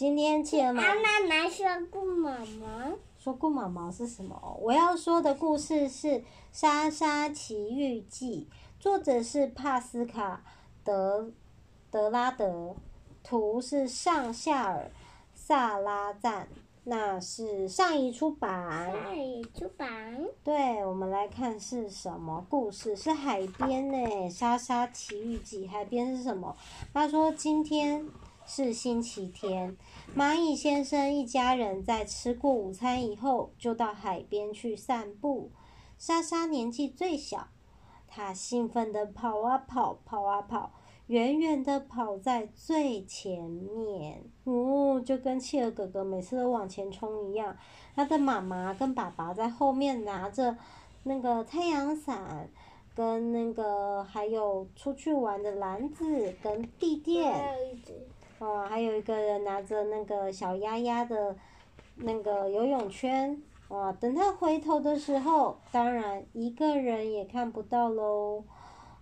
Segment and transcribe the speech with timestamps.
[0.00, 0.94] 今天企鹅妈妈。
[0.94, 2.96] 妈妈说过毛毛。
[3.18, 4.58] 说过毛毛是什么？
[4.62, 6.08] 我要说的故事是
[6.50, 8.48] 《莎莎奇遇记》，
[8.82, 10.42] 作者是帕斯卡
[10.82, 11.30] 德
[11.90, 12.74] 德拉德，
[13.22, 14.90] 图是上夏尔
[15.34, 16.48] 萨拉赞，
[16.84, 18.90] 那是上一出版。
[19.02, 20.24] 上一出版。
[20.42, 22.96] 对，我们来看是什么故事？
[22.96, 23.98] 是海边呢，
[24.30, 25.66] 《莎莎奇遇记》。
[25.70, 26.56] 海边是什么？
[26.94, 28.08] 他说今天。
[28.52, 29.76] 是星期天，
[30.16, 35.52] 蚂蚁先生一家人在吃过午餐以后，就到海边去散步。
[35.96, 37.46] 莎莎年纪最小，
[38.08, 40.72] 她兴奋地跑啊跑，跑啊跑，
[41.06, 44.24] 远远地跑在最前面。
[44.42, 47.56] 哦，就跟企鹅哥哥每次都往前冲一样。
[47.94, 50.58] 他的妈妈跟爸爸在后面拿着
[51.04, 52.50] 那个太阳伞，
[52.96, 57.32] 跟那个还有出去玩的篮子跟地垫。
[58.40, 61.36] 哦，还有一个人拿着那个小鸭鸭的，
[61.96, 63.40] 那个游泳圈。
[63.68, 68.42] 哇，等他回头的时候，当然一个人也看不到喽。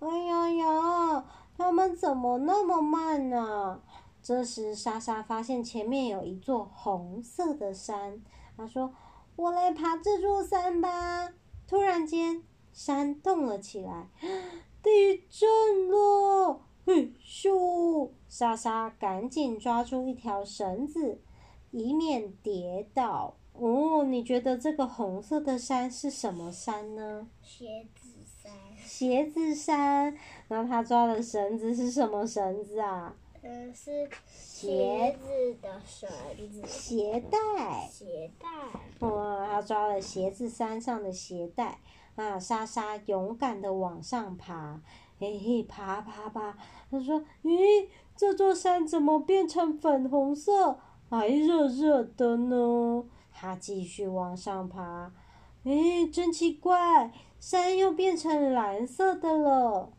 [0.00, 1.24] 哎呀呀，
[1.56, 3.80] 他们怎么那么慢呢？
[4.22, 8.22] 这时，莎莎发现前面有一座红色的山。
[8.56, 8.92] 她说
[9.34, 11.30] ：“我来爬这座山吧。”
[11.66, 12.42] 突然间，
[12.72, 14.08] 山动了起来，
[14.82, 16.60] 地震了。
[16.94, 18.10] 嘿咻！
[18.28, 21.22] 莎莎赶紧抓住一条绳子，
[21.70, 23.34] 以免跌倒。
[23.54, 27.26] 哦，你觉得这个红色的山是什么山呢？
[27.40, 28.10] 鞋子
[28.42, 28.52] 山。
[28.84, 30.14] 鞋子山。
[30.48, 33.16] 然后他抓的绳子是什么绳子啊？
[33.40, 36.10] 嗯，是鞋子的绳
[36.50, 36.62] 子。
[36.66, 37.88] 鞋带。
[37.90, 39.08] 鞋带。
[39.08, 41.78] 哇，他抓了鞋子山上的鞋带。
[42.16, 44.82] 啊，莎莎勇敢的往上爬。
[45.22, 46.52] 嘿嘿，爬爬爬！
[46.90, 55.12] 他说：“咦，这座山怎么变成粉红色，还热热的呢？”他继续往上爬，
[55.62, 59.92] 诶，真奇怪，山又变成蓝色的了。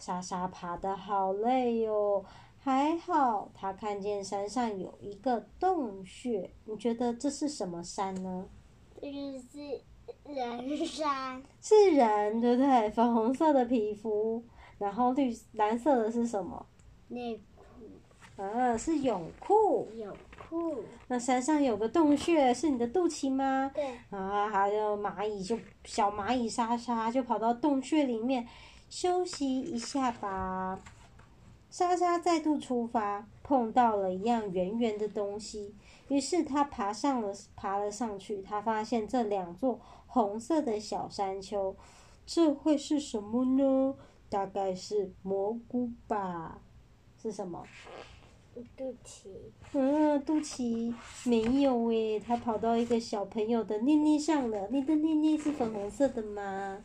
[0.00, 2.24] 莎莎爬得好累哟，
[2.58, 6.50] 还好他看见山上有一个洞穴。
[6.64, 8.46] 你觉得这是什么山呢？
[9.00, 9.80] 这个是
[10.24, 11.40] 人山。
[11.60, 12.90] 是人，对不对？
[12.90, 14.42] 粉红色的皮肤。
[14.78, 16.66] 然后绿蓝色的是什么？
[17.08, 18.42] 内裤。
[18.42, 19.88] 啊，是泳裤。
[19.94, 20.14] 泳
[20.48, 20.82] 裤。
[21.08, 23.70] 那山上有个洞穴，是你的肚脐吗？
[23.74, 23.96] 对。
[24.10, 28.46] 啊，还有蚂蚁就小蚂蚁莎莎就跑到洞穴里面
[28.90, 30.80] 休息一下吧。
[31.70, 35.74] 莎莎再度出发，碰到了一样圆圆的东西，
[36.08, 38.40] 于是她爬上了，爬了上去。
[38.42, 41.74] 她发现这两座红色的小山丘，
[42.24, 43.94] 这会是什么呢？
[44.28, 46.60] 大概是蘑菇吧，
[47.20, 47.64] 是什么？
[48.76, 49.28] 肚脐。
[49.72, 50.94] 嗯，肚脐
[51.24, 54.68] 没有诶，它跑到一个小朋友的妮妮上了。
[54.70, 56.82] 你的妮妮是粉红色的吗？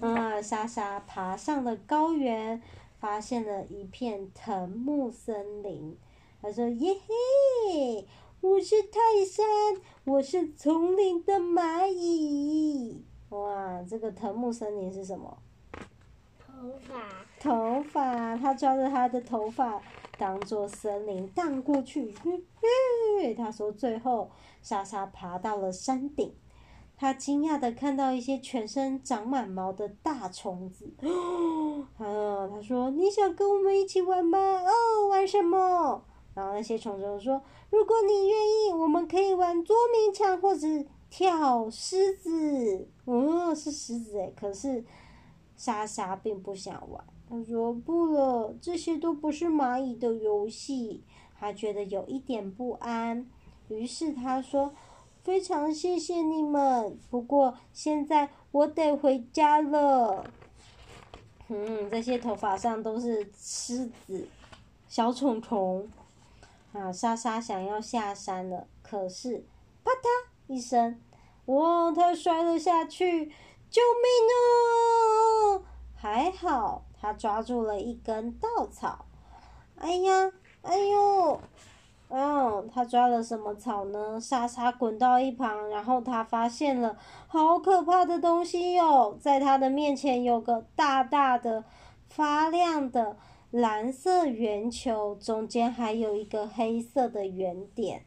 [0.00, 2.62] 啊，莎莎爬上了高原，
[3.00, 5.96] 发现了一片藤木森林。
[6.40, 8.06] 他说：“耶嘿，
[8.40, 8.98] 我是泰
[9.28, 9.44] 山，
[10.04, 15.36] 我是丛林的蚂蚁。”哇，这个藤木森林是什么？
[16.60, 19.80] 头发，头发，他抓着他的头发
[20.18, 22.14] 当做森林荡过去。
[23.34, 26.34] 他说：“最后，莎莎爬到了山顶，
[26.98, 30.92] 他惊讶地看到一些全身长满毛的大虫子。
[31.00, 36.04] 哦， 他说：‘你想跟我们一起玩吗？’哦，玩什么？
[36.34, 37.40] 然后那些虫子说
[37.70, 40.66] ：‘如果你愿意，我们可以玩捉迷藏或者
[41.08, 44.84] 跳狮子。’哦，是狮子诶，可是。”
[45.60, 51.04] 莎莎并不想玩，她说：“不了，这些都不是蚂蚁的游戏。”
[51.38, 53.28] 她觉得有一点不安，
[53.68, 54.72] 于是她说
[55.22, 60.24] ：“非常谢谢你们，不过现在我得回家了。”
[61.48, 64.26] 嗯，这些头发上都是虱子、
[64.88, 65.86] 小虫虫。
[66.72, 69.44] 啊，莎莎想要下山了，可是
[69.84, 70.06] 啪嗒
[70.46, 70.98] 一声，
[71.44, 73.30] 哇，她摔了下去。
[73.70, 74.04] 救命
[74.34, 74.40] 啊！
[76.02, 79.04] 还好，他抓住了一根稻草。
[79.76, 80.32] 哎呀，
[80.62, 81.38] 哎呦，
[82.08, 84.18] 嗯，他抓了什么草呢？
[84.18, 86.96] 莎莎滚到一旁，然后他发现了
[87.28, 89.14] 好可怕的东西哟！
[89.20, 91.64] 在他的面前有个大大的、
[92.08, 93.18] 发亮的
[93.50, 98.06] 蓝色圆球，中间还有一个黑色的圆点。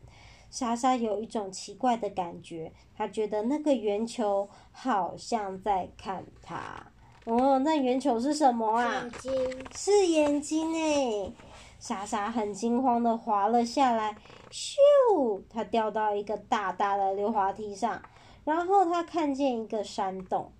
[0.49, 6.87] 莎莎有一种奇怪的感觉，她觉得那个圆球好像在看她。
[7.25, 9.01] 哦，那圆球是什么啊？
[9.01, 9.65] 眼睛。
[9.75, 11.31] 是眼睛哎。
[11.79, 14.15] 莎莎很惊慌的滑了下来，
[14.49, 15.41] 咻！
[15.49, 18.01] 她掉到一个大大的溜滑梯上，
[18.45, 20.53] 然后她看见一个山洞。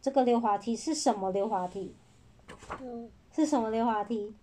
[0.00, 1.94] 这个溜滑梯是什么溜滑梯？
[2.80, 4.34] 嗯，是什么溜滑梯？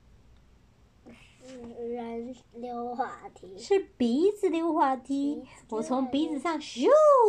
[1.44, 1.58] 是
[1.94, 3.58] 人溜滑梯。
[3.58, 5.44] 是鼻子溜滑梯。
[5.70, 6.88] 我从鼻子上咻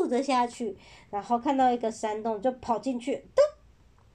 [0.09, 0.77] 的下去，
[1.09, 3.50] 然后看到一个山洞，就跑进去，噔。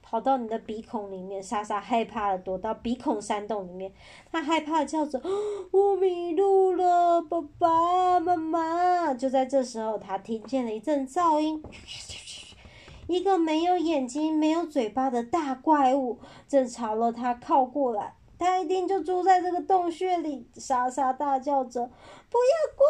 [0.08, 3.92] 跑到你的鼻孔里面，莎莎害怕的躲到鼻孔山洞里面，
[4.30, 5.20] 她害怕的叫着
[5.72, 11.60] ：“我迷路了，爸爸妈妈！”就在这时候，她听见了一阵噪音，
[13.08, 20.48] 一个没有眼睛、没有嘴巴的大怪物正朝了她靠过来，她一定就住在这个洞穴里。
[20.54, 21.84] 莎莎大叫着
[22.30, 22.86] ：“不要过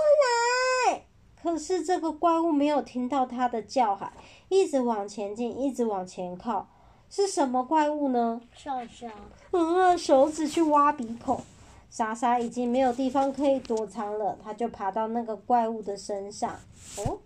[0.92, 1.06] 来！”
[1.42, 4.12] 可是这个怪物没有听到她的叫喊，
[4.50, 6.69] 一直往前进，一直往前靠。
[7.08, 8.41] 是什么怪物呢？
[8.55, 9.11] 莎莎。
[9.53, 11.41] 嗯，手指去挖鼻孔，
[11.88, 16.50] 莎莎已经没有地方可以躲藏了，她就爬到那个怪物的身上。
[16.99, 17.19] 哦，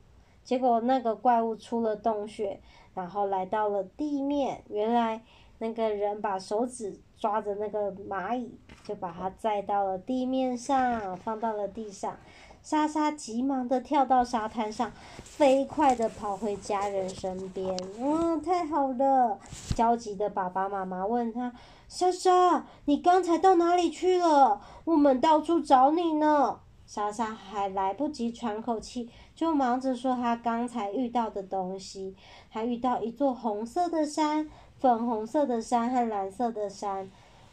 [0.45, 2.61] 结果那个怪物出了洞穴，
[2.95, 4.63] 然后来到了地面。
[4.69, 5.23] 原来
[5.59, 12.17] 那个人把手指抓着那个蚂蚁，就把它载到了地面上，放到了地上。
[12.63, 14.93] 莎莎急忙的跳到沙滩上，
[15.23, 17.77] 飞快的跑回家人身边。
[17.99, 19.39] 嗯，太好了！
[19.75, 21.53] 焦急的爸爸妈妈问他
[21.89, 24.61] ：“莎莎，你刚才到哪里去了？
[24.85, 32.17] 我们到处找你呢。”莎莎还来不及喘口气，就忙着说她刚才遇到的东西。
[32.49, 37.11] 还遇到一座红色的山、粉红色的山和蓝色的山，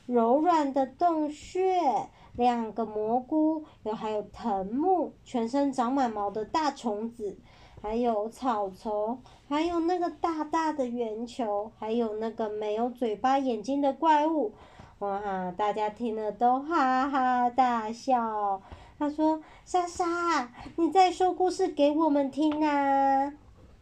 [0.07, 2.09] 柔软的洞穴。
[2.37, 7.37] 两个蘑菇，有还有藤木，全身长满毛的大虫子，
[7.81, 14.53] 还有草丛，还有那个大大的圆球，还有那个没有嘴巴、眼睛的怪物，
[14.99, 15.51] 哇！
[15.57, 18.61] 大家听了都哈哈大笑。
[18.99, 23.33] 他说：“莎莎，你在说故事给我们听啊！”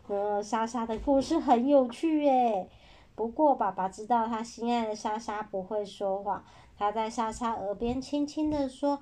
[0.07, 2.69] 呃，莎莎的故事很有趣耶。
[3.15, 6.43] 不过爸爸知道他心爱的莎莎不会说话。
[6.77, 8.99] 他在莎莎耳边轻轻地说：“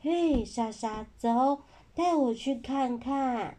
[0.00, 1.60] 嘿，莎莎，走，
[1.94, 3.58] 带我去看看。”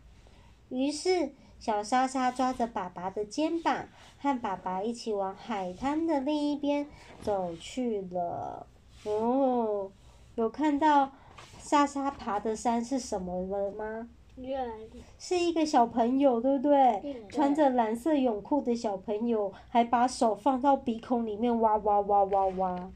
[0.70, 3.88] 于是，小莎莎抓着爸爸的肩膀，
[4.18, 6.88] 和爸爸一起往海滩的另一边
[7.22, 8.66] 走去了。
[9.06, 9.92] 哦，
[10.34, 11.12] 有看到
[11.60, 14.10] 莎莎爬的山是什么了吗？
[14.36, 14.72] 人
[15.20, 17.00] 是一个小朋友，对不对？
[17.02, 17.28] 对。
[17.30, 22.90] 穿着蓝色泳裤的小朋友，还把手放到鼻孔里面，挖挖挖挖挖。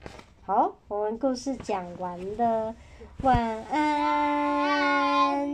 [0.44, 2.76] 好，我们故事讲完了，
[3.24, 3.38] 晚
[3.72, 5.50] 安。